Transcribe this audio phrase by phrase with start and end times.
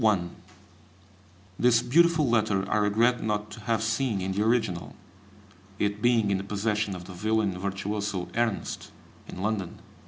[0.01, 0.35] [Footnote 1:
[1.59, 4.95] This beautiful letter I regret not to have seen in the original,
[5.77, 8.89] it being in the possession of the violin virtuoso Ernst,
[9.27, 9.77] in London.